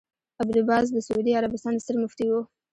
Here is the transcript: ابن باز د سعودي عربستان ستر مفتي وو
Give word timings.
ابن 0.41 0.57
باز 0.67 0.85
د 0.91 0.97
سعودي 1.07 1.31
عربستان 1.39 1.73
ستر 1.83 1.95
مفتي 2.03 2.25
وو 2.29 2.41